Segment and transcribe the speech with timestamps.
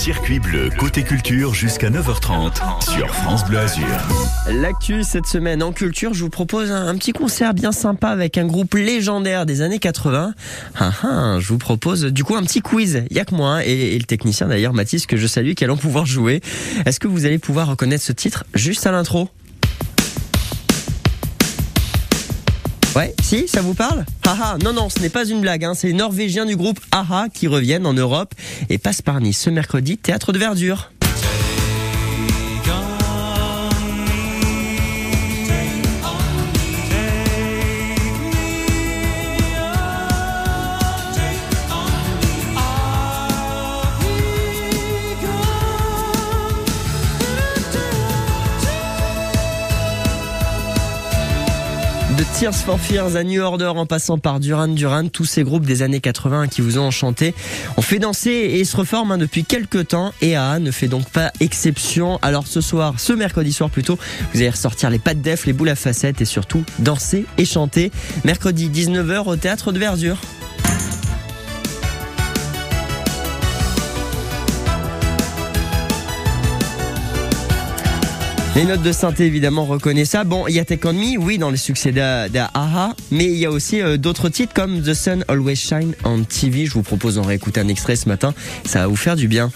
[0.00, 3.84] Circuit bleu côté culture jusqu'à 9h30 sur France Bleu Azur.
[4.48, 8.46] L'actu cette semaine en culture, je vous propose un, petit concert bien sympa avec un
[8.46, 10.32] groupe légendaire des années 80.
[10.78, 13.04] Ah, ah, je vous propose du coup un petit quiz.
[13.10, 15.64] Il y a que moi et, et le technicien d'ailleurs Mathis que je salue qui
[15.64, 16.40] allons pouvoir jouer.
[16.86, 19.28] Est-ce que vous allez pouvoir reconnaître ce titre juste à l'intro?
[22.96, 25.86] Ouais, si, ça vous parle Haha, non, non, ce n'est pas une blague, hein, c'est
[25.86, 28.34] les Norvégiens du groupe AHA qui reviennent en Europe
[28.68, 30.90] et passent par Nice ce mercredi, théâtre de verdure.
[52.20, 55.64] De Tears for Fears à New Order en passant par Duran Duran, tous ces groupes
[55.64, 57.34] des années 80 qui vous ont enchanté
[57.78, 61.08] ont fait danser et se reforment hein, depuis quelques temps et AA ne fait donc
[61.08, 62.18] pas exception.
[62.20, 63.98] Alors ce soir, ce mercredi soir plutôt,
[64.34, 67.90] vous allez ressortir les pattes def, les boules à facettes et surtout danser et chanter.
[68.24, 70.18] Mercredi 19h au théâtre de Verdure.
[78.56, 80.24] Les notes de synthé, évidemment, reconnaissent ça.
[80.24, 83.46] Bon, il y a Take On Me, oui, dans les succès d'Aha, mais il y
[83.46, 86.66] a aussi euh, d'autres titres comme The Sun Always Shine on TV.
[86.66, 88.34] Je vous propose d'en réécouter un extrait ce matin.
[88.64, 89.52] Ça va vous faire du bien.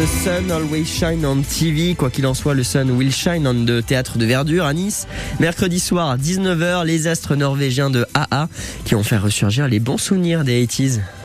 [0.00, 1.94] The Sun Always Shine on TV.
[1.94, 5.06] Quoi qu'il en soit, le Sun will shine on the théâtre de verdure à Nice.
[5.40, 8.48] Mercredi soir, 19h, les astres norvégiens de AA
[8.86, 11.00] qui ont fait ressurgir les bons souvenirs des 80s.